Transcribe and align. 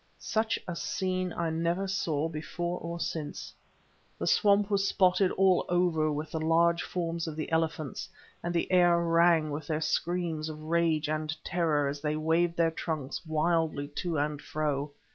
Such 0.17 0.57
a 0.67 0.75
scene 0.75 1.31
I 1.31 1.51
never 1.51 1.87
saw 1.87 2.27
before 2.27 2.79
or 2.79 2.99
since. 2.99 3.53
The 4.17 4.25
swamp 4.25 4.71
was 4.71 4.87
spotted 4.87 5.29
all 5.33 5.63
over 5.69 6.11
with 6.11 6.31
the 6.31 6.39
large 6.39 6.81
forms 6.81 7.27
of 7.27 7.35
the 7.35 7.51
elephants, 7.51 8.09
and 8.41 8.51
the 8.51 8.71
air 8.71 8.97
rang 8.99 9.51
with 9.51 9.67
their 9.67 9.79
screams 9.79 10.49
of 10.49 10.63
rage 10.63 11.07
and 11.07 11.31
terror 11.43 11.87
as 11.87 12.01
they 12.01 12.15
waved 12.15 12.57
their 12.57 12.71
trunks 12.71 13.23
wildly 13.27 13.89
to 13.97 14.17
and 14.17 14.41
fro. 14.41 14.89